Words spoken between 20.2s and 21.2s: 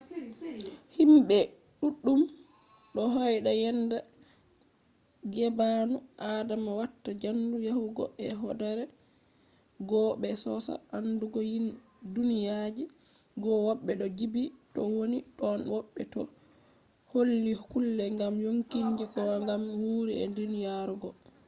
e duniyari goo